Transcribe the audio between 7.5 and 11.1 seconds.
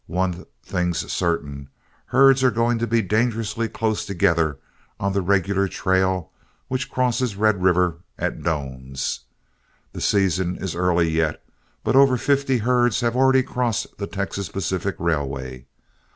River at Doan's. The season is early